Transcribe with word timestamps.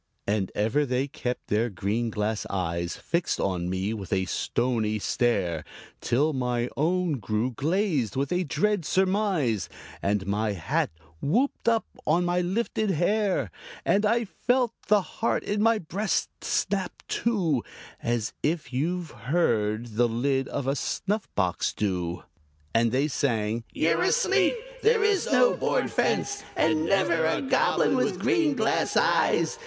And 0.25 0.51
ever 0.55 0.83
they 0.83 1.07
kept 1.07 1.45
their 1.45 1.69
green 1.69 2.09
glass 2.09 2.47
eyes 2.49 2.95
Fixed 2.97 3.39
on 3.39 3.69
me 3.69 3.93
with 3.93 4.11
a 4.11 4.25
stony 4.25 4.97
stare 4.97 5.63
Till 5.99 6.33
my 6.33 6.69
own 6.75 7.19
grew 7.19 7.51
glazed 7.51 8.15
with 8.15 8.31
a 8.31 8.43
dread 8.43 8.83
surmise, 8.83 9.69
And 10.01 10.25
my 10.25 10.53
hat 10.53 10.89
whooped 11.21 11.69
up 11.69 11.85
on 12.07 12.25
my 12.25 12.41
lifted 12.41 12.89
hair, 12.89 13.51
And 13.85 14.03
I 14.03 14.25
felt 14.25 14.73
the 14.87 15.03
heart 15.03 15.43
in 15.43 15.61
my 15.61 15.77
breast 15.77 16.29
snap 16.43 17.03
to 17.09 17.61
As 18.01 18.33
you've 18.41 19.11
heard 19.11 19.85
the 19.97 20.07
lid 20.07 20.47
of 20.47 20.65
a 20.65 20.75
snuff 20.75 21.29
box 21.35 21.73
do. 21.73 22.23
And 22.73 22.91
they 22.91 23.07
sang, 23.07 23.65
"You're 23.71 24.01
asleep! 24.01 24.55
There 24.81 25.03
is 25.03 25.27
no 25.27 25.55
board 25.55 25.91
fence, 25.91 26.41
And 26.55 26.87
never 26.87 27.23
a 27.27 27.39
Goblin 27.43 27.95
with 27.95 28.17
green 28.17 28.55
glass 28.55 28.97
eyes! 28.97 29.59